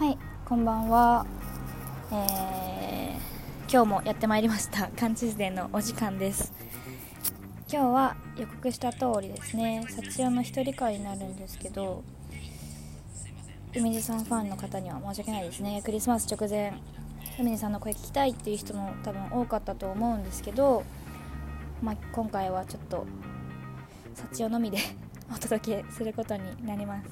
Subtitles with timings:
[0.00, 1.26] はいこんばんは。
[2.10, 4.88] えー、今日もやってまいりました。
[4.98, 6.54] カンチズデーのお時間です。
[7.70, 12.02] 今日は予告した通りですね幸代の一人会になるんですけど
[13.76, 15.82] 海地さんファンの方には申し訳ないですね。
[15.84, 16.72] クリスマス直前
[17.38, 20.82] 海地さんの声聞きたいっていう人も多分多かったと思うんですけど、
[21.82, 23.06] まあ、今回はちょっと
[24.14, 24.78] 幸代のみで
[25.30, 27.10] お届けすることになります。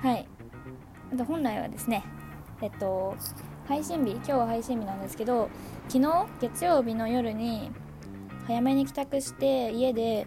[0.00, 0.37] はい。
[1.16, 2.04] 本来はですね
[2.60, 3.16] えっと
[3.66, 5.48] 配信日今日は配信日なんですけど
[5.88, 7.70] 昨日月曜日の夜に
[8.46, 10.26] 早めに帰宅して家で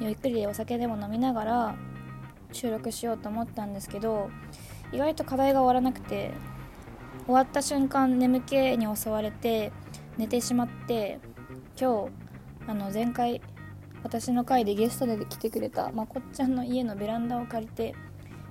[0.00, 1.74] ゆっくりお酒でも飲みながら
[2.52, 4.30] 収録しようと思ったんですけど
[4.92, 6.32] 意外と課題が終わらなくて
[7.26, 9.72] 終わった瞬間眠気に襲われて
[10.16, 11.20] 寝てしまって
[11.80, 13.40] 今日あの前回
[14.02, 17.94] 私の回でゲストで来てくれたまこっちゃんの家のベランダを借りて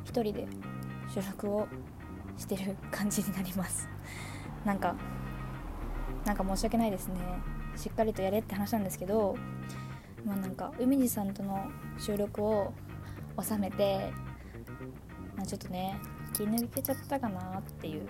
[0.06, 0.48] 1人で
[1.14, 1.68] 収録を
[2.38, 3.90] してる感じになります。
[4.66, 4.96] なんか
[6.26, 7.20] なんか申し訳ないですね。
[7.76, 9.38] しっかりとやれって話なんですけど
[10.26, 12.74] まあなんか海地さんとの収録を
[13.42, 14.12] 収めて、
[15.38, 15.98] まあ、ちょっとね
[16.34, 18.08] 気抜けちゃったかなっていう。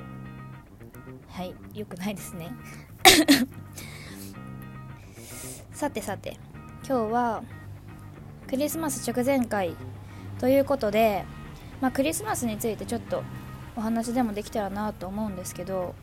[1.29, 2.51] はい良くないですね。
[5.71, 6.37] さてさて
[6.85, 7.43] 今日は
[8.47, 9.75] クリスマス直前回
[10.39, 11.23] ということで
[11.81, 13.23] まあ、クリスマスについてちょっと
[13.75, 15.95] お話でもできたらなと思うんですけど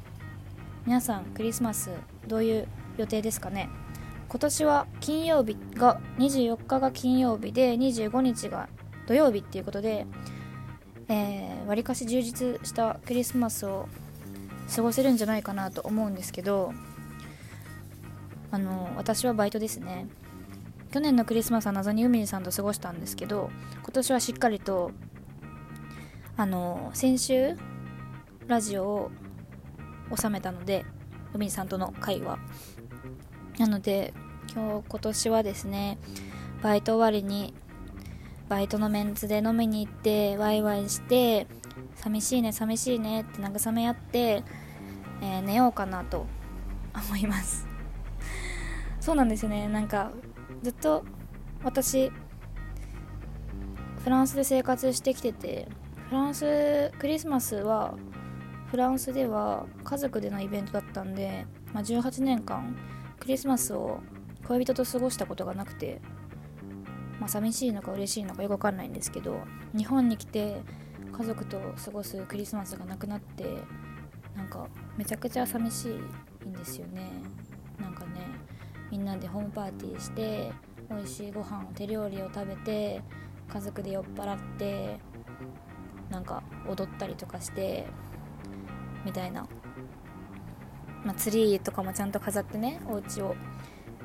[0.86, 1.90] 皆さんクリスマス
[2.26, 3.68] どういう予定ですかね？
[4.28, 8.68] 今年は金曜日が24日が金曜日で25日が
[9.06, 10.06] 土曜日っていうことで
[11.08, 13.88] わり、えー、かし充実したクリスマスを
[14.74, 16.72] 過ごせるんじゃないかなと思うんですけど
[18.50, 20.06] あの私はバイトですね。
[20.92, 23.50] 去年のクリスマスは謎に海にさんと過ごしたんですけど
[23.82, 24.92] 今年はしっかりと
[26.38, 27.56] あの先週
[28.46, 29.10] ラジオを
[30.14, 30.84] 収めたので
[31.32, 32.38] 海さんとの会話。
[33.58, 34.12] なので
[34.54, 35.98] 今日今年はですね
[36.62, 37.54] バイト終わりに
[38.50, 41.46] バイトのメンツで飲みに行ってワイワイして
[41.94, 44.42] 寂しいね寂しいねって慰め合って、
[45.22, 46.26] えー、寝ようかなと
[47.08, 47.66] 思います。
[49.00, 49.68] そうなんですよね。
[49.68, 50.10] なんか
[50.62, 51.02] ずっと
[51.64, 52.12] 私
[54.04, 55.68] フランスで生活してきてて
[56.08, 57.94] フランスクリスマスは
[58.70, 62.76] フランスでは家族でのイベントだったんで、まあ、18年間
[63.18, 64.00] クリスマスを
[64.46, 66.00] 恋人と過ごしたことがなくて、
[67.18, 69.40] まあ、寂しいのか嬉しいのかよくわかんないんですけど
[69.76, 70.62] 日本に来て
[71.12, 73.44] 家族と過ごすクリスマスがなくなって
[74.36, 75.88] なんかめちゃくちゃ寂し
[76.44, 77.10] いんですよね。
[77.80, 78.20] なんかね
[78.90, 80.52] みんなでホームパーティーして
[80.88, 83.02] 美味しいご飯手料理を食べて
[83.48, 85.00] 家族で酔っ払って
[86.10, 87.86] なんか踊ったりとかして
[89.04, 89.46] みたいな、
[91.04, 93.34] まあ、ツリーとかもちゃんと飾ってねお家を。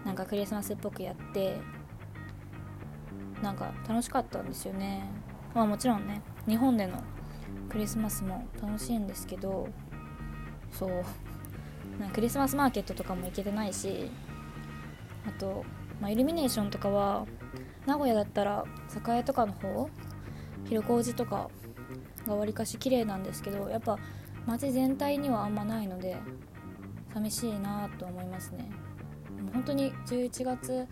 [0.06, 1.60] なんかクリスマスっぽくやって
[3.44, 5.04] なんか楽しかったんですよね。
[5.54, 7.04] まあもちろんね日本での
[7.70, 9.68] クリスマスも楽しいんですけど
[10.72, 11.04] そう。
[12.14, 14.10] クリスマスマーケットとかも行けてないし
[15.28, 15.64] あと、
[16.00, 17.28] まあ、イルミネーションとかは
[17.86, 18.66] 名古屋だったら
[19.08, 19.90] 栄とかの方
[20.66, 21.50] 広小路とか
[22.26, 23.98] がわりかし綺麗なんですけどやっぱ
[24.46, 26.18] 街全体にはあんまないので
[27.14, 28.70] 寂しいなと思いますね。
[29.42, 30.88] もう本当に11月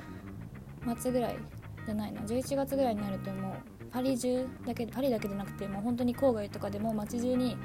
[0.98, 1.38] 末ぐらい
[1.86, 2.22] じゃないな。
[2.22, 3.54] 11月ぐらいになるともう
[3.92, 7.58] パリ中だけパリだけじゃなくてもう本当に郊外とかでも街中に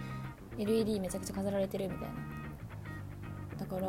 [0.59, 2.15] LED めちゃくちゃ飾られてるみたいな。
[3.59, 3.89] だから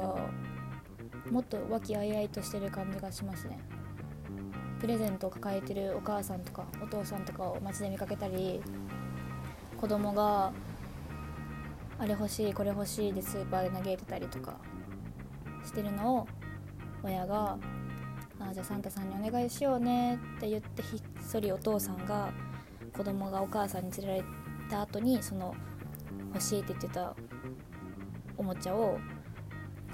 [1.32, 3.60] もっと和気あいあいとしてる感じがしますね。
[4.80, 8.62] プレゼントを抱えてるお母さんとかお父さんとかを街で見かけたり
[9.86, 10.52] 子供が
[12.00, 14.56] あれ欲しいこれ欲しいでスーパーで嘆いてたりとか
[15.64, 16.28] してるのを
[17.04, 17.60] 親が
[18.42, 22.32] 「あじゃあサンタさんにお願いしようね」って言ってひっそりお父さんが
[22.98, 24.24] 子供がお母さんに連れられ
[24.72, 25.54] た後にその
[26.34, 27.16] 欲しいって言ってた
[28.38, 28.98] おもちゃを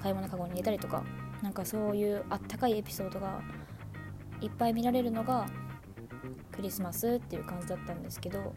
[0.00, 1.04] 買い物かごに入れたりとか
[1.42, 3.42] なんかそういうあったかいエピソードが
[4.40, 5.46] いっぱい見られるのが
[6.50, 8.54] クリスマスっていう感じだったんですけど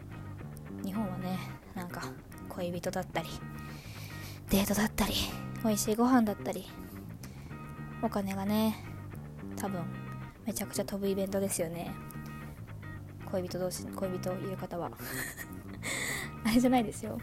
[0.86, 1.38] 日本はね
[1.74, 2.04] なんか
[2.50, 3.30] 恋人だったり
[4.50, 5.14] デートだったり
[5.64, 6.66] 美味しいご飯だったり
[8.02, 8.86] お金がね
[9.58, 9.82] 多分
[10.46, 11.92] めちゃくちゃ飛ぶイベントですよね。
[13.26, 14.92] 恋人同士恋人いる方は。
[16.46, 17.18] あれじゃないですよ。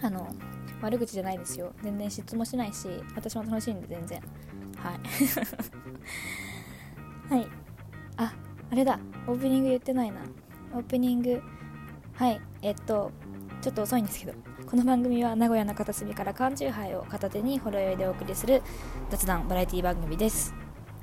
[0.00, 0.32] あの
[0.80, 1.72] 悪口じゃないですよ。
[1.82, 4.22] 全然質もしないし私も楽しいんで全然。
[4.76, 5.00] はい。
[7.34, 7.48] はい。
[8.16, 8.32] あ
[8.70, 9.00] あれだ。
[9.26, 10.20] オープニング言ってないな。
[10.72, 11.42] オープニング。
[12.14, 12.40] はい。
[12.66, 13.12] えっと
[13.62, 14.32] ちょっと遅いんですけど
[14.68, 18.60] この番組は名古屋の片隅から缶チューハイを片手にほろ酔いでお送りする
[19.08, 20.52] 雑談バラエティ番組です。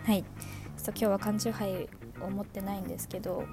[0.04, 0.24] はい。
[0.24, 1.88] ちょっと今日は缶チューハイ
[2.22, 3.46] を持ってないんですけど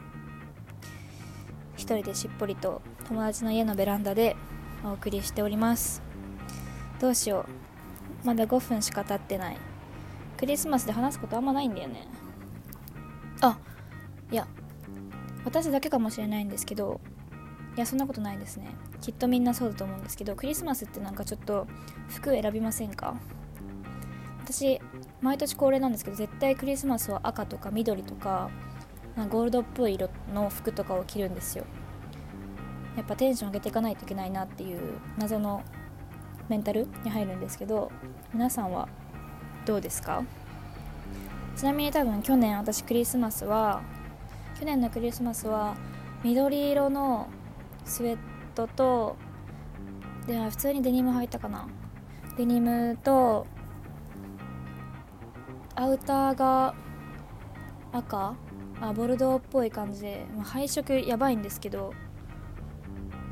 [1.77, 4.35] 一人でしっぽりと友達の家のベランダで
[4.85, 6.03] お送りしております。
[6.99, 7.47] どうしよ
[8.25, 8.27] う。
[8.27, 9.57] まだ5分しか経ってない。
[10.37, 12.09] クリスマスで話すことあんまないんだよね。
[13.41, 13.57] あ
[14.33, 14.49] いや
[15.45, 17.01] 私だけかもしれないんですけど
[17.81, 18.69] やそんなことないですね。
[19.01, 21.67] きっとみんなそうだと思うんですけどクリスマスってなんかちょっと
[22.09, 23.17] 服選びませんか？
[24.45, 24.81] 私
[25.21, 28.51] 毎年恒例なんですけど絶対クリスマスは赤とか緑とか
[29.29, 31.65] ゴールドっぽい色の服とかを着るんですよ。
[32.97, 34.81] やっぱテンション上げていかないといけないなっていう
[35.17, 35.63] 謎の
[36.49, 37.93] メンタルに入るんですけど
[38.35, 38.89] 皆さんは
[39.65, 40.23] どうですか？
[41.57, 43.83] ちなみに多分去年私クリスマスは
[44.59, 45.77] 去年のクリスマスは
[46.25, 47.29] 緑色の
[47.91, 48.19] スウェッ
[48.55, 49.17] トと
[50.27, 51.67] で普通にデニム履いたかな。
[52.37, 53.49] デニムと
[55.75, 56.75] アウターが
[57.93, 58.37] 赤？
[58.81, 61.93] あボルドーっぽい感じで、ま、配色やばいんですけど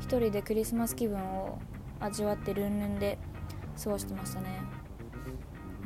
[0.01, 1.57] 一人でクリスマス気分を
[2.01, 3.17] 味わってルンルンで
[3.81, 4.59] 過ごしてましたね。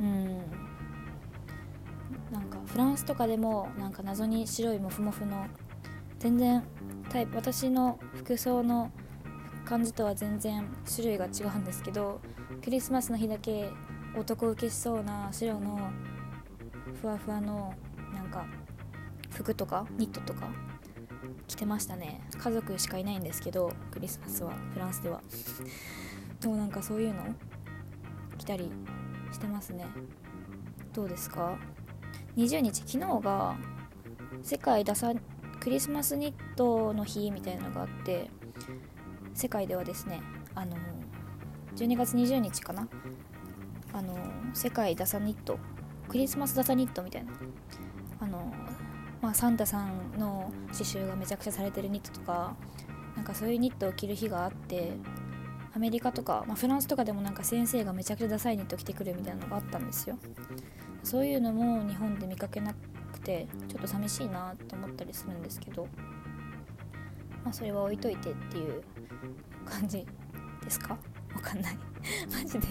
[0.00, 0.24] うん。
[2.32, 5.46] なんかフランスとかでもなんか謎に白いモフモフの
[6.18, 6.64] 全然
[7.14, 8.90] タイプ私の服装の
[9.64, 12.20] 感じとは全然種類が違うんですけど
[12.60, 13.70] クリスマスの日だけ
[14.18, 15.78] 男受けしそうな白の
[17.00, 17.72] ふわふわの
[18.12, 18.44] なんか
[19.30, 20.48] 服とかニットとか
[21.46, 22.20] 着てましたね。
[22.36, 25.22] 家族しかいないんですけどクリスマスはフランスでは。
[26.40, 27.22] でもなんかそういうの
[28.38, 28.72] 着たり
[29.30, 29.86] してますね。
[30.92, 31.56] どうですか
[32.36, 33.56] ？20日昨日が
[34.42, 35.12] 世界ダサ
[35.64, 38.28] クリスマスニットの日みたいなのがあって
[39.32, 40.20] 世界ではですね
[40.54, 40.76] あの
[41.76, 42.86] 12月20日かな。
[43.94, 44.14] あの
[44.52, 45.58] 世界ダサニット
[46.06, 47.32] クリスマスダサニットみたいな。
[48.20, 48.52] あの
[49.22, 52.54] まあ、サンタさんの刺繍がめちゃくちゃされてるニットとか
[53.16, 54.92] なんかそういうニットを着る日があって
[55.74, 60.18] アメリカとか、まあ、フランスとかでもなんか先生がめちゃくちゃダサいニット着てくるみたいなのがあったんですよ。
[61.02, 62.74] そういうのも日本で見かけな
[63.24, 65.88] てちょっと寂しいなと思ったりするんですけど
[67.42, 68.82] まあそれは置いといてっていう
[69.64, 70.06] 感じ
[70.62, 70.96] ですか？
[71.34, 71.78] わかんない。
[72.30, 72.66] マジで。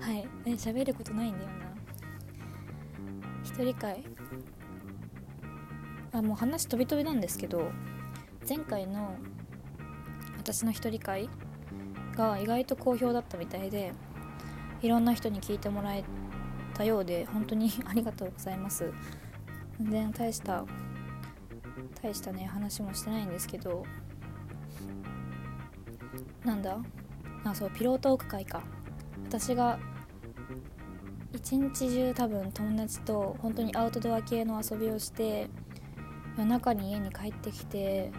[0.00, 0.28] はい。
[0.56, 1.54] 喋ることないんだよな。
[3.44, 4.02] 一人会。
[6.12, 7.70] あもう話飛び飛びなんですけど
[8.48, 9.14] 前回の
[10.38, 11.28] 私の一人会
[12.16, 13.92] が意外と好評だったみたいで
[14.82, 16.04] いろんな人に聞いてもらえ
[16.74, 18.92] たようで本当に ありがとうございます。
[19.80, 20.64] 全然大した
[22.02, 23.84] 大したね話もしてないんですけど。
[26.44, 26.78] なんだ？
[27.44, 28.62] あそうピロートーク会か。
[29.26, 29.78] 私が
[31.32, 35.48] 一日中多分友達と本当にアウトドア系の遊びをして
[36.36, 38.10] 夜中に家に帰ってきて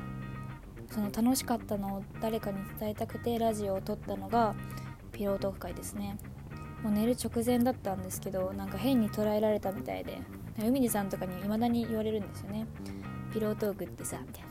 [0.89, 4.55] その楽しかったのを誰かに伝えたくてラジオを撮ったのが
[5.11, 6.17] ピロートーク会ですね。
[6.83, 10.19] もう寝る直前だったんですけどなんか変に捉えられたみたいで
[10.59, 12.65] 海地さんとかに未だに言われるんですよね。
[13.33, 14.49] ピロートークってさみたいな。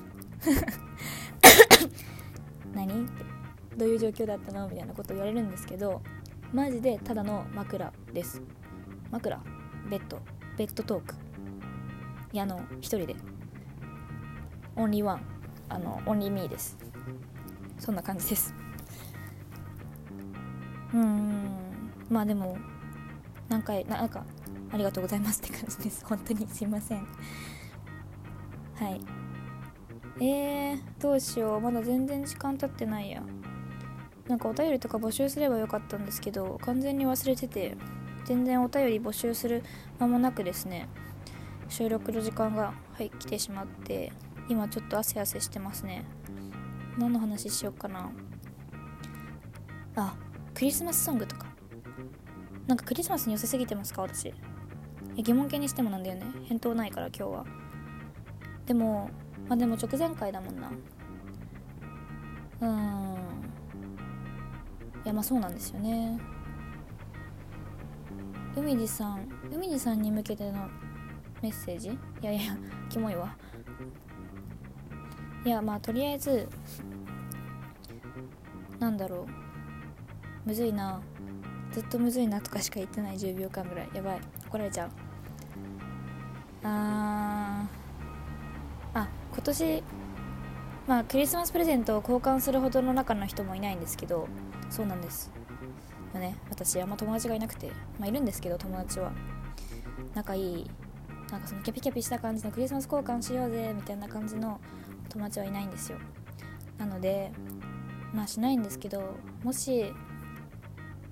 [2.86, 3.24] 何って。
[3.76, 4.68] どういう状況だったの？
[4.68, 6.02] みたいなこと言われるんですけど
[6.52, 8.42] マジでただの枕です。
[9.10, 9.40] 枕？
[9.88, 10.20] ベッド？
[10.56, 11.14] ベッドトーク。
[12.32, 13.16] いやあの一人で。
[14.76, 15.22] オンリーワン。
[15.68, 16.76] あのオンリーミーです。
[17.78, 18.54] そんな感じです。
[20.92, 21.39] うん
[22.10, 22.58] まあでも
[23.48, 24.24] 何回なんか
[24.72, 26.04] ありがとうございますって感じです。
[26.04, 27.06] 本当にすいません。
[28.74, 29.00] はい。
[30.22, 31.60] えー、どうしよう。
[31.60, 33.22] まだ全然時間経ってないや。
[34.28, 37.76] なんかお便りとか募集すればよかったんですけど完全に忘れてて
[38.24, 39.64] 全然お便り募集する
[39.98, 40.88] 間もなくですね
[41.68, 44.12] 収録の時間が、はい、来てしまって
[44.48, 46.04] 今ちょっと汗汗してますね。
[46.96, 48.10] 何の話しようかな。
[49.96, 50.14] あ
[50.54, 51.49] クリスマスソングとか。
[52.66, 54.32] なんかクリスマスに寄せすぎてますか私。
[55.16, 56.24] 疑問形にしてもなんだよね。
[56.44, 57.44] 返答ないから今日は。
[58.66, 59.10] でも
[59.48, 60.70] まあでも直前回だもんな。
[62.60, 63.16] うん。
[65.04, 66.18] いやまあそうなんですよね。
[68.56, 70.68] 海地さん海地さんに向けての
[71.42, 71.88] メッセージ？
[71.88, 72.56] いやいや
[72.88, 73.34] キモいわ。
[75.44, 76.48] いやまあとりあえず
[78.78, 80.48] なんだろう。
[80.48, 81.00] むずいな。
[81.72, 83.88] ずっとむずいなとかしか言ってない10秒間ぐらい。
[83.94, 84.20] やばい。
[84.48, 84.90] 怒られちゃう。
[86.64, 88.98] あー。
[88.98, 89.82] あ今年
[90.88, 94.26] まあクリスマスプレゼントを交換するほどの中の人もいないんですけど
[94.68, 95.30] そうなんです
[96.12, 96.36] よね。
[96.50, 97.70] 私あんま友達がいなくて。
[97.98, 99.12] まあいるんですけど友達は。
[100.14, 100.70] 仲いい
[101.30, 104.60] なんかそのキャピキャピした感じのクリスマス交換しようぜみたいな感じの
[105.08, 105.98] 友達はいないんですよ。
[106.78, 107.30] なので
[108.12, 109.92] まあしないんですけどもし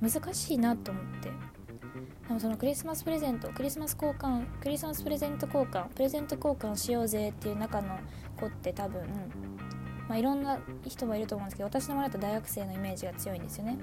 [0.01, 1.31] 難しいなと思って。
[2.29, 7.99] でもそのクリスマスプレゼントクリスマス交換クリスマスプレゼント交換プレゼント交換しようぜっていう中の
[8.39, 9.03] 子って多分、
[10.09, 13.79] まあ、いろんな人もいると思うんですけど私の周りだと大学生のイメージが強いんですよね。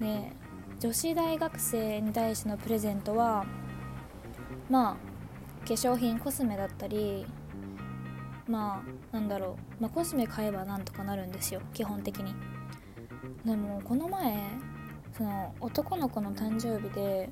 [0.00, 0.32] で
[0.80, 3.46] 女子大学生に対してのプレゼントは
[4.68, 7.24] まあ化粧品コスメだったり
[8.48, 12.34] まあなんだろう、まあ、コスメ買えばなんとかなるんですよ基本的に。
[13.44, 14.36] でもこの前
[15.18, 17.28] その男の子の誕生日で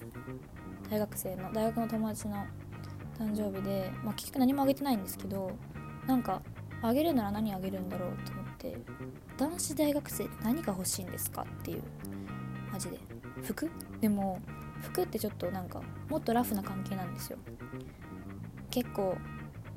[0.90, 2.44] 大学生の大学の友達の
[3.16, 5.52] 誕生日で、まあ、結局何もあげてないんですけど
[6.06, 6.42] なんか
[6.82, 8.76] あげるなら何あげるんだろうと思って
[9.38, 11.82] 男子大学生って何が欲しいんですかっていう
[12.72, 12.98] マジで。
[13.44, 13.70] 服？
[14.00, 14.40] でも
[14.82, 17.38] 服ってちょっとなんかもっとラフな関係なんですよ。
[18.70, 19.16] 結構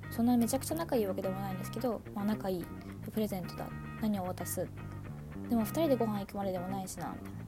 [0.09, 2.65] そんなめちゃくちゃ仲いいわけでもないんですけど、まあ、仲いい。
[3.13, 3.67] プレゼントだ。
[4.01, 4.67] 何を渡す？
[5.49, 7.39] でも2人でご飯行くまででもないしなみたいな。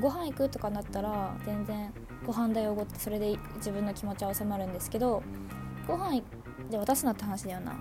[0.00, 1.92] ご飯行くとかなったら全然
[2.26, 5.22] ご飯代をごってそれで自分の気持ちは収まるんですけど
[5.86, 6.22] ご飯
[6.70, 7.76] で渡すなって話だよな。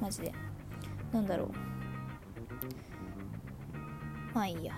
[0.00, 0.32] マジで。
[1.12, 1.48] なんだろう。
[4.34, 4.74] まあいいや。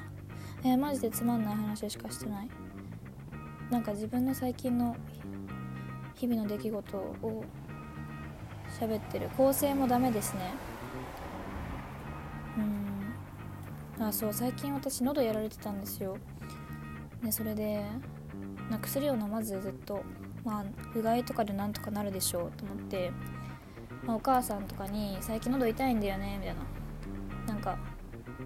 [0.62, 2.48] えー、マジでつまんない話しかしてない。
[3.70, 4.96] なんか自分の最近の
[6.14, 7.44] 日々の出来事を
[8.78, 9.30] 喋ってる。
[9.36, 10.52] 構成もダメですね。
[13.98, 14.04] うん。
[14.06, 14.32] あそう。
[14.32, 16.18] 最近私喉やられてたんですよ。
[17.26, 17.82] でそれで
[18.80, 20.02] 薬を飲まずずっと
[20.44, 20.64] まあ
[20.94, 23.10] うがいとかでなんとかなるでしょうと思って、
[24.04, 26.62] まあ、お母さんとかに「最近喉痛いんだよね」みたいな。
[27.46, 27.78] なんか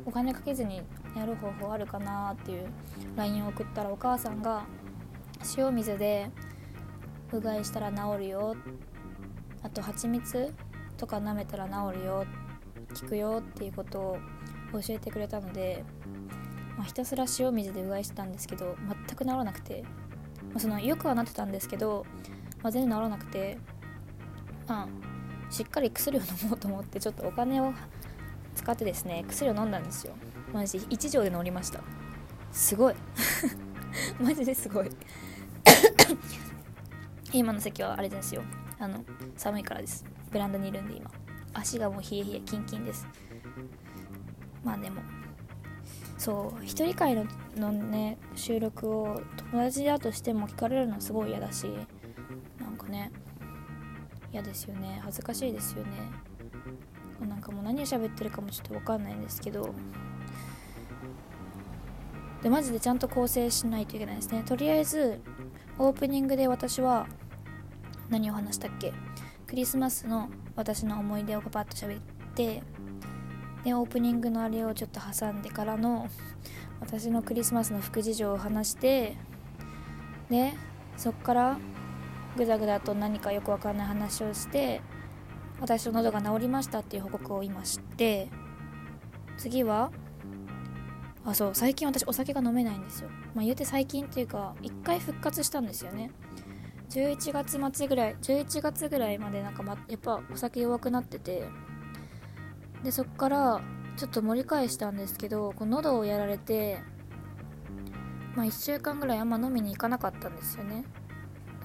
[0.04, 0.82] お金かけずに
[1.16, 2.68] やる方法あるかなっていう
[3.16, 4.64] LINE を送ったらお母さんが
[5.56, 6.30] 塩水で
[7.32, 8.56] うがいしたら治るよ
[9.62, 10.54] あと蜂蜜
[10.96, 12.26] とか舐めたら治るよ
[13.00, 14.18] 効くよっていうことを
[14.72, 15.84] 教えてくれたので、
[16.80, 18.74] まあ、ひたすら塩水でうがいしてたんですけど
[19.06, 19.84] 全く治らなくて、
[20.48, 22.06] まあ、そのよくはなってたんですけど、
[22.62, 23.58] まあ、全然治らなくて。
[24.66, 24.88] まあ
[25.50, 27.72] しっかり薬を飲もうと思ってちょっとお金を
[28.54, 30.14] 使ってですね薬を飲んだんですよ。
[30.52, 31.80] マジ1錠で治りました。
[32.52, 32.94] すごい。
[34.22, 34.90] マジですごい。
[37.34, 38.42] 今の席はあれですよ。
[38.78, 39.04] あの
[39.36, 40.04] 寒いからです。
[40.30, 41.10] ベランダにいるんで今。
[41.52, 43.08] 足がもう冷え冷えキンキンです。
[44.62, 45.02] まあでも
[46.20, 47.24] そう一人会の
[47.56, 51.66] のね収録を友達だとしても聞かれるのはすごい嫌だし
[52.58, 53.10] なんかね
[54.30, 55.00] 嫌ですよね。
[55.02, 55.90] 恥ずかしいですよね。
[57.26, 59.74] なんかもう何を喋ってるかもちょっと分かんないんですけど。
[62.42, 64.42] でマジでちゃんと構成しないといけないですね。
[64.44, 65.20] とりあえず
[65.78, 67.06] オープニングで私は
[68.10, 68.92] 何を話したっけ？
[69.46, 72.00] クリスマスの私の思い出をパパッと喋っ
[72.34, 72.62] て
[73.64, 76.08] でオープニングのあれをちょっと挟んでからの
[76.80, 79.16] 私のクリスマスの副事情を話して
[80.30, 80.52] で
[80.96, 81.58] そっから
[82.36, 84.80] ぐだぐだと何かよくわかんない話をして
[85.60, 88.28] 私の喉が治りましたっていう報告を今して
[89.36, 89.90] 次は
[91.24, 93.10] あそう最近私お酒が飲めないんですよ。
[93.34, 96.10] まあ言うて最近っていうか一回復活したんですよね。
[96.88, 101.44] 11月末ぐらい11月ぐらいまでなんか、ま、やっぱお酒弱くなってて
[102.84, 103.60] でそっから
[103.96, 106.78] ちょっと盛り返したんですけどこう喉をやられて
[108.34, 110.84] まあ1週間ぐらいあんま飲みに行かなかったんですよね。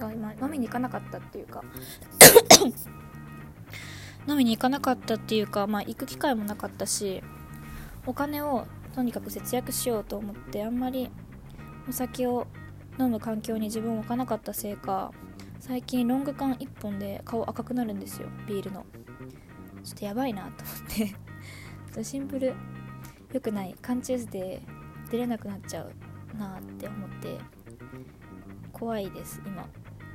[0.00, 1.64] あ今飲みに行かなかったっていうか
[4.28, 7.22] 飲みに行かなかったっていうかまあ行く機会もなかったし
[8.04, 11.10] お金をとにかく節約しようと思ってあんまり
[11.88, 12.46] お酒を
[12.98, 15.12] 飲む環境に自分を置かなかったせいか
[15.60, 18.84] 最近ロング缶1本で顔赤くなるんですよビールの
[19.86, 22.02] ちょっとやばいなと思って。
[22.04, 22.54] シンプル
[23.32, 23.74] 良くない。
[23.80, 24.60] 缶チューズで
[25.10, 25.92] 出れなくなっちゃう
[26.36, 27.38] なって思って。
[28.72, 29.66] 怖いです今。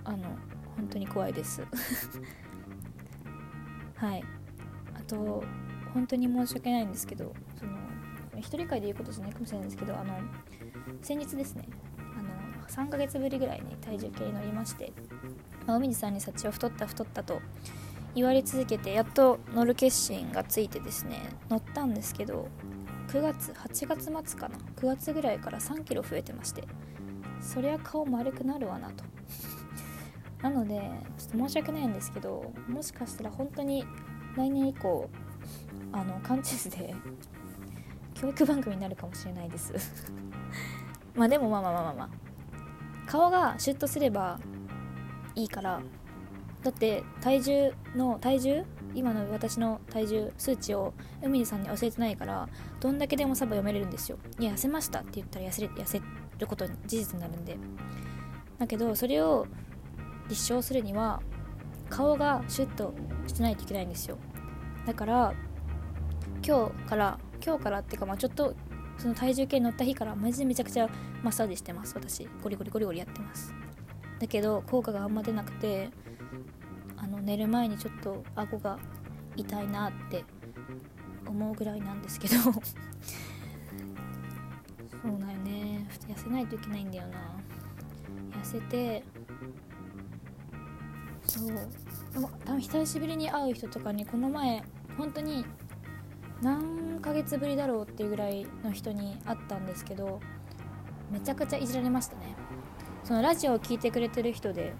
[0.04, 0.38] あの
[0.75, 1.63] 本当に怖いです。
[3.96, 4.24] はい。
[4.94, 5.44] あと
[5.94, 7.72] 本当に申し訳ないんですけどその
[8.38, 10.13] 一人会で言うことじゃないかもしれないんですけどあの
[11.01, 12.30] 先日ですねあの
[12.68, 14.94] 3ヶ月ぶりぐらいに体重計に乗りまして、
[15.66, 17.42] まあ、海地さんに幸は太った太ったと
[18.13, 21.18] 言われ続けてやっと乗る決心がついてですね
[21.50, 22.48] 乗ったんですけど
[23.08, 26.63] 9月8月末かな9月ぐらいから3キロ増えてまして
[27.41, 29.03] そりゃ顔丸くなるわなと。
[30.41, 33.86] なのでちょっと申し訳ないんですけどもしかしたら本当に
[34.36, 35.08] 来年以降
[35.91, 36.96] あの缶チェスで
[38.15, 39.74] 教育番組になるかもしれないです。
[41.15, 42.10] まあでもまあまあまあまあまあ
[43.06, 44.39] 顔がシュッとすれば
[45.36, 45.82] いいから
[46.63, 48.63] だって体重の体重
[48.94, 52.48] 今の私の体重数値を海にさんに教えてないから
[52.80, 54.18] どんだけでもサバ読めれるんですよ。
[54.39, 56.01] いや痩せましたって言ったら痩せ痩せ
[56.38, 57.58] ることに事実になるんで。
[58.60, 59.48] だけどそれを
[60.30, 61.22] 立証するには
[61.89, 62.94] 顔がシュッと
[63.27, 64.18] してないといけないんですよ。
[64.86, 65.34] だから
[66.46, 68.53] 今日から今日からっていうかまあちょっと
[68.98, 70.88] その体重計に乗った日からマジでめちゃくちゃ
[71.24, 72.27] マッサージしてます私。
[72.44, 73.53] ゴリゴリゴリゴリやってます。
[74.20, 75.89] だけど効果があんま出なくて
[77.22, 78.80] 寝る前にちょっと顎が
[79.36, 80.24] 痛いなって
[81.28, 82.36] 思うぐらいなんですけど。
[82.44, 82.50] そ
[85.08, 85.88] うだよね。
[86.08, 87.18] 痩せないといけないんだよな。
[88.40, 89.04] 痩せて
[91.25, 91.48] そう。
[92.13, 94.63] でも多分久しぶりに会う人とかにこの前
[94.98, 95.46] 本当に
[96.42, 100.20] 何ヶ月ぶりだろうっていうぐらいの人に会ったんですけど
[101.10, 102.36] めちゃくちゃいじられましたね。
[103.04, 104.74] そのラジオを聴いてくれてる人で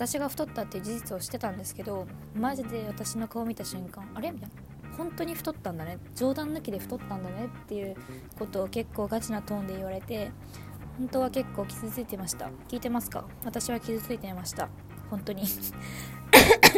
[0.00, 4.30] 私が太ったっていう事実をしてたんですけどマジで私の顔見た瞬間あれ？
[4.30, 4.54] みたいな。
[4.96, 5.98] 本当に太ったんだね。
[6.14, 7.50] 冗談抜きで太ったんだね。
[7.64, 7.96] っていう
[8.38, 10.30] ことを結構ガチなトーンで言われて
[10.96, 12.48] 本当は結構傷ついてました。
[12.68, 13.26] 聞いてますか？
[13.44, 14.70] 私は傷ついていました。
[15.10, 15.44] 本当に。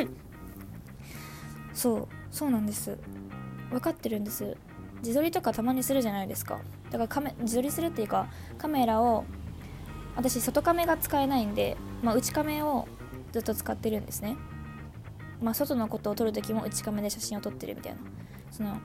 [1.73, 2.09] そう。
[2.33, 2.99] そうなんです。
[3.71, 4.57] 分かってるんです。
[4.99, 6.59] 自撮りとかたまにするじゃないですか。
[6.91, 8.27] だからカメ自撮りするっていうか
[8.59, 9.25] カメラを
[10.17, 12.89] 私外カメが使えないんで、まあ、内カメを
[13.33, 14.37] ずっと使ってるんですね。
[15.41, 17.99] まあ外のことを撮る時も内カメで写真を撮ってるみたいな。
[18.51, 18.77] その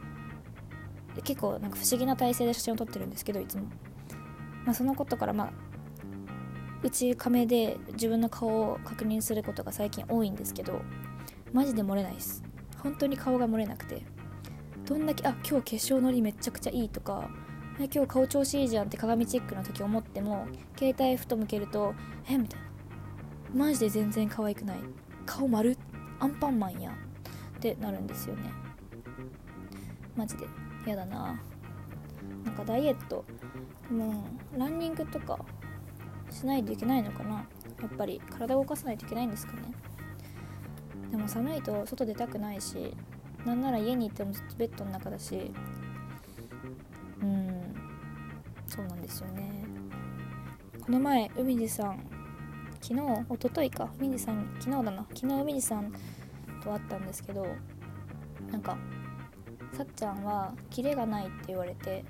[1.24, 3.64] 結構なんか不思議な体勢で写真を撮ってるんですけどいつも、
[4.66, 5.52] まあ、そのことからまあ
[6.84, 10.80] 内カメで自分の顔を確認することが最近多いんですけど
[11.52, 12.44] マジで漏れないです。
[12.78, 14.04] 本当に顔が漏れなくて。
[14.86, 17.30] どんだけあ今日化粧のりめちゃくちゃいいとか
[17.78, 20.48] 今日顔調子いいじゃんって鏡チェックの時思っても
[20.80, 21.94] 携帯ふと向けると
[22.30, 22.67] えみたいな。
[23.54, 24.78] マジで全然可愛くない。
[25.26, 25.78] 顔丸
[26.20, 26.92] アンパンマンや。
[27.58, 28.52] ってなるんですよね。
[30.16, 30.46] マジで。
[30.86, 31.40] 嫌だな。
[32.46, 33.26] なんかダイエット。
[33.92, 35.40] もうランニングとか
[36.30, 37.48] しないといけないのかな。
[37.82, 39.62] やっぱり体を動かさないといけないんですかね。
[41.12, 42.96] でも寒いと外出たくないし
[43.46, 45.52] なんなら家に行ってもずっとベッドの中だし。
[47.22, 47.76] うん。
[48.68, 49.66] そうなんですよね。
[50.82, 52.00] この前海地さん
[52.82, 53.90] 昨日一昨日か。
[54.00, 55.06] 海地さん昨日だな。
[55.14, 55.92] 昨日海地さん
[56.64, 57.46] と会ったんですけど
[58.52, 58.78] なんか
[59.74, 62.04] さっちゃんはキレがないって言われて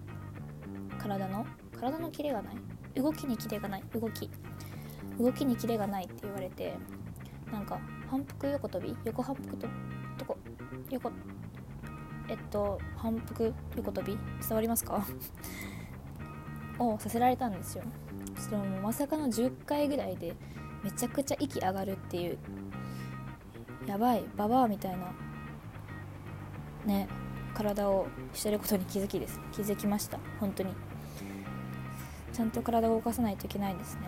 [1.00, 1.46] 体の？
[1.80, 2.56] 体のキレがない？
[2.96, 3.84] 動きにキレがない。
[3.94, 4.30] 動き。
[5.20, 6.76] 動きにキレがないって言われて
[7.52, 8.96] なんか反復横跳び？
[9.06, 9.68] 横反復と
[10.18, 10.38] とこ
[10.92, 11.12] 横
[12.30, 14.18] えっと反復横跳び？
[14.42, 15.06] 伝わりますか？
[16.80, 17.84] をさせられたんですよ。
[18.38, 20.36] それもまさかの10回ぐらいで
[20.88, 22.38] めちゃくちゃ息上がるっていう
[23.86, 25.14] やばいババアみたいな
[26.86, 27.10] ね
[27.54, 29.42] 体をしてることに気づきです。
[29.52, 30.20] 気づきました。
[30.40, 30.72] 本当に。
[32.32, 34.02] ちゃんと体を動かさないといけないですね。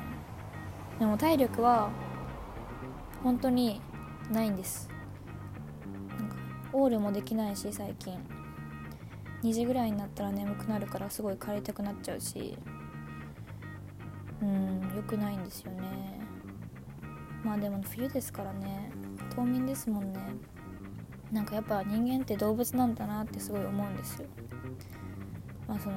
[0.99, 1.89] でも体力は
[3.23, 3.81] 本当に
[4.31, 4.87] ないんです。
[6.17, 6.35] なんか
[6.71, 8.17] オールもできないし最近。
[9.43, 12.57] 2時ぐらいになったら眠くなるからすごい帰りたくなっちゃうし。
[14.41, 16.19] うん良くないんですよね。
[17.43, 18.91] まあでも冬ですからね。
[19.35, 20.19] 冬眠ですもんね。
[21.31, 24.27] なんかやっぱ人間って動物なんだなってすごい思うんですよ。
[25.67, 25.95] まあその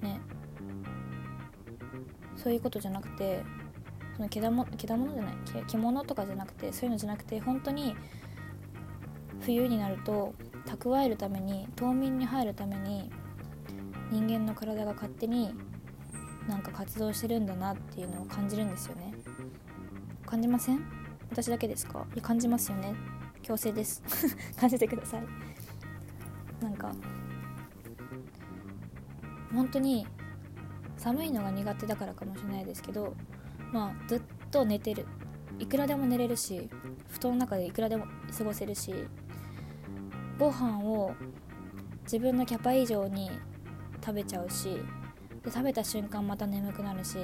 [0.00, 0.20] ね。
[2.36, 3.44] そういうことじゃなくて
[4.16, 5.34] その毛玉毛玉じゃない
[5.66, 7.94] 着物とかじゃなくてそういうのじゃなくて本当に
[9.40, 10.34] 冬になると
[10.66, 13.10] 蓄えるために冬眠に入るために
[14.10, 15.54] 人間の体が勝手に
[16.48, 19.11] なんか活動してるんだなっていうのを感じるんですよね。
[20.32, 20.80] 感じません？
[21.30, 22.06] 私だけですか？
[22.14, 22.94] いや感じますよね。
[23.42, 24.02] 強制です。
[24.58, 25.22] 感じてください。
[26.64, 26.90] なんか
[29.52, 30.06] 本当に
[30.96, 33.14] 寒いのが苦手だからかもしれないですけど
[33.74, 35.04] まあずっと寝てる。
[35.58, 36.70] いくらでも寝れるし
[37.10, 39.06] 布団の中でいくらでも過ごせるし
[40.38, 41.12] ご飯を
[42.04, 43.30] 自分のキャパ以上に
[44.02, 44.78] 食べちゃうし
[45.44, 47.18] で食べた瞬間また眠くなるし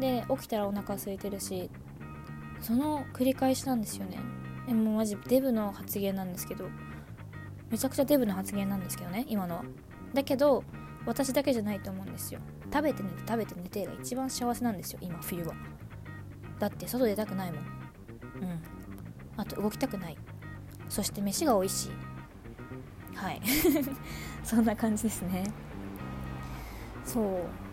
[0.00, 1.70] で起きたらお腹空いてるし
[2.60, 4.18] その繰り返しなんですよね。
[4.66, 6.68] でもマジデブの発言なんですけど
[7.70, 9.64] めちゃくちゃデブの発言なんですけどね今のは。
[10.14, 10.64] だけど
[11.06, 12.40] 私だけじゃないと思うんですよ。
[12.72, 15.54] 食べて寝て食べて寝てが一番幸せなんですよ今冬は。
[16.58, 17.60] だって外出たくないもん。
[17.62, 18.62] うん。
[19.36, 20.16] あと動きたくない。
[20.88, 21.90] そして飯が美味しい。
[23.14, 23.40] はい。
[24.44, 25.44] そんな感じですね。
[27.04, 27.67] そう。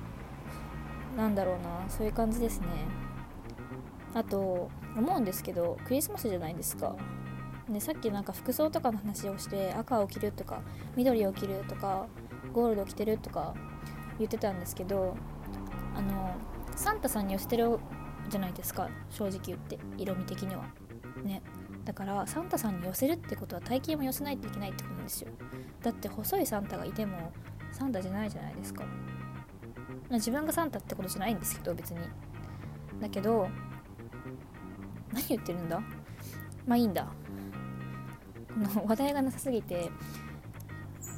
[1.16, 2.68] なんだろうなそういう感じですね。
[4.14, 6.96] あと思うんですけどクリスマスじゃないですか。
[7.70, 10.62] でさっきなんか服装とかの話をして赤を着るとか
[10.96, 12.06] 緑を着るとか
[12.54, 13.54] ゴールド着てるとか
[14.20, 15.18] 言ってたんですけど
[15.96, 16.36] あの
[16.76, 17.80] サンタさんに寄せてる
[18.30, 18.90] じゃないですか。
[19.10, 20.66] 正直言って色味的には。
[21.24, 21.42] ね。
[21.86, 25.32] だからサンタさんに寄せるってことは体型も寄せないといけないってことなんですよ。
[25.84, 27.32] だって細いサンタがいても
[27.72, 28.84] サンタじゃないじゃないですか。
[30.12, 32.00] 自分がサンタってことじゃないんですけど別に。
[33.02, 33.48] だけど
[35.12, 35.82] 何言ってるんだ？
[36.66, 37.08] まあいいんだ。
[38.48, 39.90] この話題がなさすぎて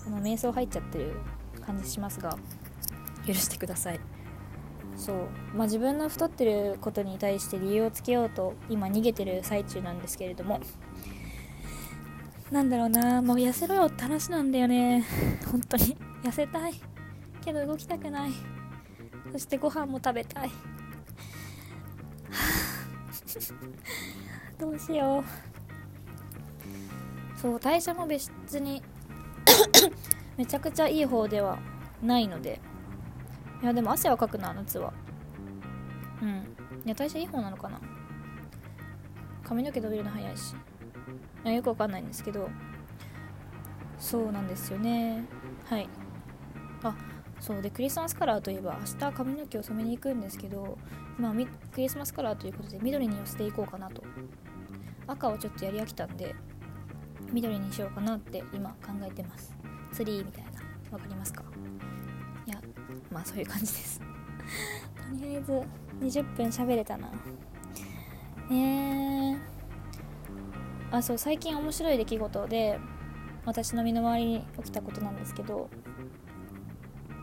[0.04, 1.16] この瞑想入っちゃってる
[1.66, 2.38] 感じしますが
[3.28, 4.00] 許してください。
[4.96, 5.18] そう。
[5.54, 10.60] まあ自分の太ってることに対して理由をつけようと今逃げてる最中なんですけれども。
[12.50, 13.22] なんだろうな。
[13.22, 15.06] もう痩せろよって話なんだよね。
[15.52, 15.98] 本当に。
[16.24, 16.74] 痩せたい。
[17.44, 18.32] けど動きたくない。
[19.38, 20.50] そしてご飯も食べたい。
[24.58, 25.24] どうしよう。
[27.38, 28.82] そう代謝も別に
[30.38, 31.60] めちゃくちゃいい方では
[32.02, 32.60] ないので。
[33.62, 34.92] いやでも汗はかくな夏は。
[36.24, 36.30] うん。
[36.84, 37.80] いや代謝いい方なのかな。
[39.44, 40.56] 髪の毛伸びるの早いし。
[41.46, 42.50] いよくわかんないんですけど。
[44.00, 45.24] そうなんですよね。
[45.66, 45.88] はい。
[46.82, 46.96] あ
[47.48, 50.78] そうでクリスマスカラーといえば明日髪の毛を染めに行くんですけど
[51.18, 51.34] まあ
[51.72, 54.04] クリスマスカラーということで緑に寄せていこうかなと。
[55.08, 56.36] 赤をちょっとやり飽きたんで
[57.32, 59.56] 緑にしようかなって今考えてます。
[59.94, 60.62] ツリーみたいな。
[60.92, 61.44] わかりますか？
[62.46, 62.60] いや
[63.10, 64.02] まあそういう感じです。
[65.22, 65.62] とりあえず
[66.02, 67.10] 20分喋れたな。
[68.52, 69.38] え、
[70.92, 72.78] あそう最近面白い出来事で
[73.46, 75.70] 私の身の回りに起きたことなんですけど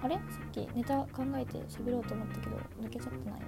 [0.04, 0.16] あれ？
[0.16, 3.42] さっきネタ考えて喋ろうと思ったけど抜けちゃったな今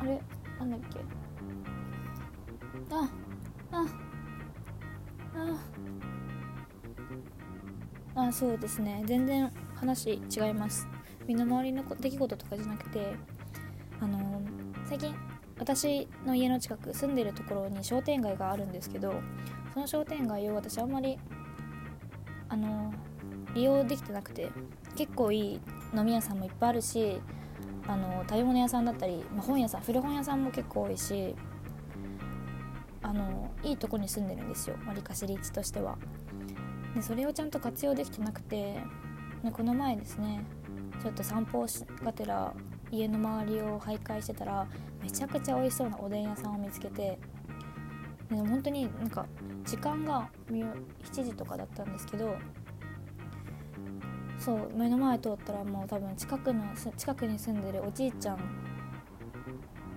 [0.00, 0.20] あれ？
[0.58, 0.98] なんだっけ？
[2.90, 3.08] あ
[3.72, 3.86] あ
[8.16, 8.32] ああ。
[8.32, 9.02] そうですね。
[9.06, 10.88] 全然話違います。
[11.26, 13.14] 身の回りの出来事とかじゃなくて
[14.00, 14.42] あの
[14.84, 15.14] 最近
[15.58, 19.14] 私の家の近く住んでるところに商店街があるんですけど
[19.72, 21.18] その商店街を私あんまり
[22.48, 22.92] あの
[23.54, 24.50] 利用できてなくて
[24.96, 25.60] 結構いい
[25.96, 27.20] 飲み屋さんもいっぱいあるし
[27.86, 31.34] あの食べ物屋さんだったり、まあ、本屋さん古本屋さんも結構多いし
[33.02, 35.98] あのいいとこに住んでるんですよわりかし立地としては。
[36.94, 38.80] でそれをちゃんと活用できてなくて
[39.44, 40.44] でこの前ですね
[41.00, 41.66] ちょっと散歩
[42.04, 42.52] がてら
[42.90, 44.66] 家の周りを徘徊してたら
[45.02, 47.18] めちゃくちゃ美味しそうなおでん屋さんを見つけて
[48.28, 49.26] で本当になんか
[49.64, 52.36] 時間が7時とかだったんですけど
[54.40, 56.64] そう目の前通ったらもう多分近くの
[56.96, 58.38] 近くに住んでるおじいちゃん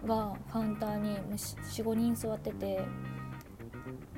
[0.05, 2.85] がカウンターに45人座ってて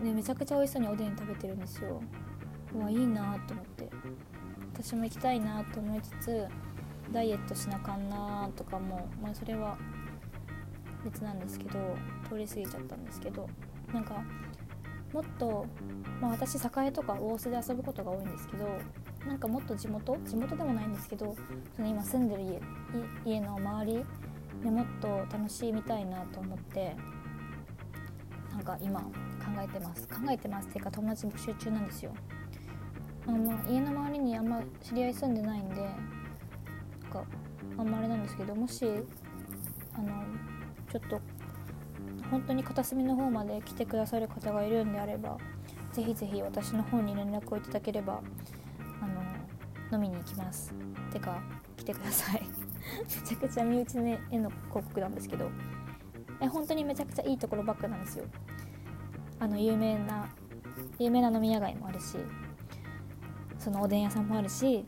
[0.04, 2.02] でめちゃくちゃ美味しそうにおでん食べてるんですよ。
[2.74, 3.90] うわいいなと思って。
[4.74, 6.48] 私も行きたいなと思いつつ
[7.12, 9.78] ダイエットしなかんなとかも、まあ、それは
[11.06, 11.96] 別なんですけど
[12.30, 13.48] 通り過ぎちゃったんですけど
[13.94, 14.22] なんか
[15.14, 15.66] もっと、
[16.20, 18.66] まあ、私栄とか大須で遊ぶことが多いんですけど
[19.28, 20.18] なんかもっと地元？
[20.26, 21.36] 地元でもないんですけど
[21.76, 22.44] その今住んでる
[23.26, 24.06] 家家の周り
[24.64, 26.96] でもっと楽しみたいなと思って
[28.52, 29.10] なんか今考
[29.60, 30.08] えてます。
[30.08, 32.14] 考えてますっていうか友達募集中なんですよ。
[33.28, 35.92] あの家の周りにあんま知り合い住んでないんでなん
[37.12, 37.24] か
[37.80, 38.86] あんまあれなんですけどもし
[39.96, 40.24] あの
[40.92, 41.20] ちょっと
[42.30, 45.38] 本当に片隅の方まで来てくださる方がいるんであれば
[45.92, 48.22] ぜひぜひ私の方に連絡をいただければ
[49.92, 50.74] 飲みに行きます。
[51.12, 51.42] てか
[51.78, 52.44] 来てください。
[53.04, 55.50] めちゃくちゃ身内への広告なんですけど。
[56.42, 58.26] え本当にめちゃくちゃいいところばっかなんですよ。
[59.40, 60.28] あの有名な
[61.00, 62.18] 有名な飲み屋街もあるし
[63.60, 64.86] そのおでん屋さんもあるし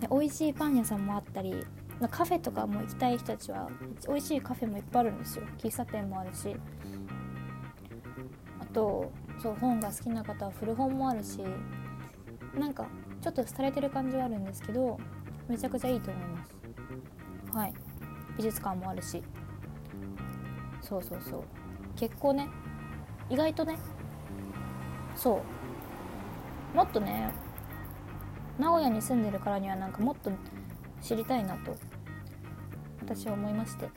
[0.00, 1.64] で美味しいパン屋さんもあったり
[2.10, 3.70] カフェとかも行きたい人たちは
[4.06, 5.44] 美味しいカフェもいっぱいあるんですよ。
[5.58, 6.54] 喫茶店もあるし。
[8.60, 9.10] あと
[9.42, 11.40] そう本が好きな方は古本もあるし
[12.58, 12.86] なんか
[13.26, 15.00] ちょっと廃れてる感じはあるんですけど
[15.48, 16.54] めちゃくちゃいいと思います。
[17.56, 17.74] はい。
[18.36, 19.20] 美術館もあるし。
[20.80, 21.42] そうそうそう。
[21.96, 22.48] 結構ね
[23.28, 23.78] 意外とね
[25.16, 25.42] そ
[26.72, 26.76] う。
[26.76, 27.32] もっとね
[28.60, 30.30] 名古屋に住んでるからにはなんかもっと
[31.02, 31.74] 知りたいなと
[33.02, 33.88] 私は思いまして。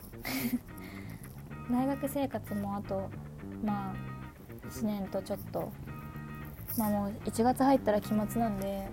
[1.70, 3.08] 大学生活もあと
[3.64, 5.70] まあ1年とちょっと
[6.78, 8.88] まあもう1月入ったら期末なんで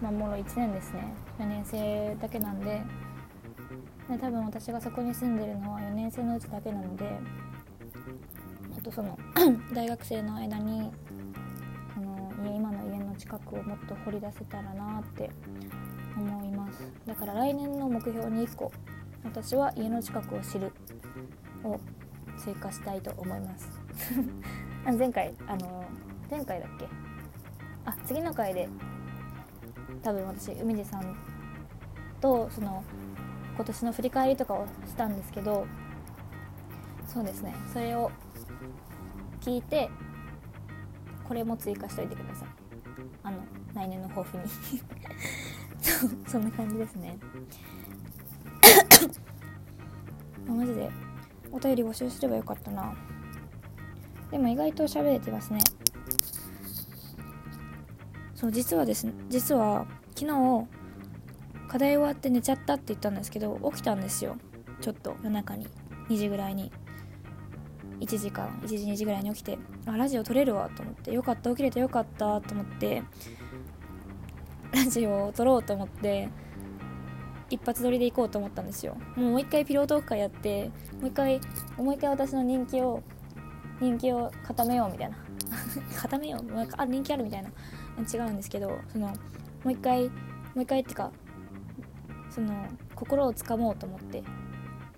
[0.00, 1.14] まあもう1年ですね。
[1.38, 2.82] 4年生だけなんで。
[4.10, 7.08] で多分私がそこに住んでるのは4年生のうちだけなので
[8.76, 9.18] あとその
[9.72, 10.90] 大学生の間に
[11.96, 15.30] あの今の家の近くをもっと掘り出せたらなって
[16.16, 16.92] 思います。
[17.06, 18.72] だから来年の目標に1個
[19.24, 20.72] 私は家の近くを知る
[21.64, 21.78] を
[22.36, 23.68] 追加したいと思います。
[24.98, 25.81] 前回あの
[26.32, 26.86] 前回だっけ？
[27.84, 28.68] あ次の回で。
[30.02, 31.16] 多分私海地さん
[32.20, 32.82] とその
[33.54, 35.66] 今年の振り返りとかをしたんですけど
[37.06, 37.54] そうですね。
[37.72, 38.10] それを
[39.42, 39.90] 聞いて
[41.28, 42.48] これも追加しといてください。
[43.24, 43.36] あの
[43.74, 44.44] 来年の抱負に。
[46.24, 47.18] そそんな感じですね。
[50.48, 50.90] マジで。
[51.52, 52.94] お便り募集すればよかったな。
[54.30, 55.60] でも意外と喋れてますね。
[58.42, 60.66] そう実はですね実は昨日
[61.68, 64.36] 課題終わって寝ちゃったって言ったんですけど起きたんですよ。
[64.80, 65.68] ちょっと夜中に。
[66.08, 66.72] 2時ぐらいに。
[68.00, 73.04] 1時間1時2時ぐらいに起きてあラジオ撮れるわと思ってよかった起きれてよかったと思って
[74.72, 76.28] ラジオを撮ろうと思って
[77.48, 78.96] 一発撮りで行こうと思ったんですよ。
[79.14, 81.40] もう一回ピロートーク会やってもう一回
[81.76, 83.04] もう一回私の人気を
[83.80, 85.16] 人気を固めようみたいな。
[85.96, 86.52] 固めよう？
[86.52, 87.50] なんかあ人気あるみたいな。
[88.00, 89.14] 違うんですけどそのも
[89.66, 90.12] う一回も
[90.56, 91.10] う一回っていうか
[92.30, 94.22] その心をつかもうと思って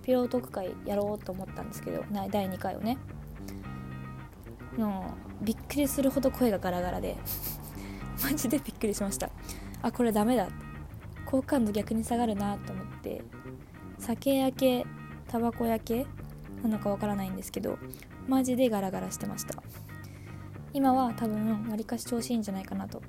[0.03, 2.99] ピロートーク会やろうと思ったんですけど第2回をね。
[4.77, 7.17] もうびっくりするほど声がガラガラで。
[8.23, 9.31] マジでびっくりしました。
[9.83, 10.49] あこれダメだ。
[11.25, 13.23] 好感度逆に下がるなと思って
[13.99, 14.87] 酒焼け
[15.27, 16.07] タバコ焼け
[16.63, 17.79] なのかわからないんですけど
[18.29, 19.63] マジでガラガラしてました。
[20.75, 22.99] 今は多分わりかし調子いいんじゃないかなと。
[22.99, 23.05] わ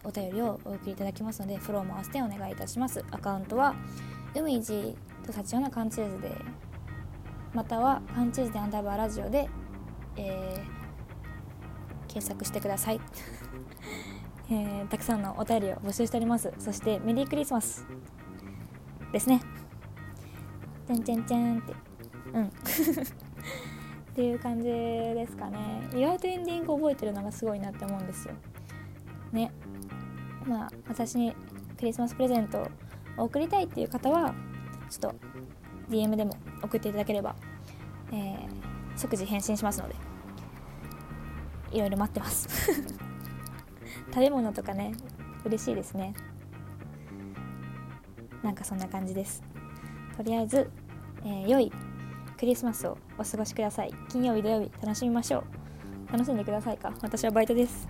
[0.03, 3.05] えー、お便りをお送りいただきますのでフォローも合わせてお願いいたします。
[3.11, 3.75] アカウントは
[4.35, 4.97] 海地
[5.27, 6.45] と幸男のカンチューズデー
[7.55, 9.49] またはカンチューズデーアンダーバーラジオで、
[10.17, 10.81] えー
[12.11, 13.01] 検索してください、
[14.51, 16.53] えー、たくさんのお便りを募集しております。
[16.59, 17.87] そしてメリークリスマス。
[19.13, 19.41] ですね。
[20.87, 21.75] ちゃんちゃんちゃんって。
[22.33, 22.45] うん。
[24.11, 25.89] っていう感じですかね。
[25.95, 28.35] 意外とエンディング覚えてるのがすごいなって思うんですよ。
[29.33, 29.53] ね。
[30.47, 31.35] まあ私に
[31.79, 32.63] クリスマスプレゼント
[33.19, 34.35] を送りたいっていう方は
[34.89, 35.15] ちょっと
[35.91, 37.37] DM でも送っていただければ、
[38.13, 38.49] えー、
[38.97, 39.95] 即時返信しますので
[41.73, 42.49] いろいろ待ってます。
[44.13, 44.93] 食べ物とかね
[45.45, 46.15] 嬉しいですね。
[48.43, 49.43] なんかそんな感じです。
[50.17, 50.71] とりあえず、
[51.25, 51.73] えー、良い
[52.39, 53.93] クリスマスをお過ごしください。
[54.09, 55.45] 金曜日土曜日楽しみましょ
[56.09, 56.13] う。
[56.13, 56.93] 楽しんでくださいか。
[57.03, 57.89] 私はバイトです。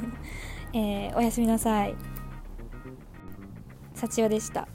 [0.74, 1.94] えー、おやすみなさい。
[3.94, 4.68] 幸代でした。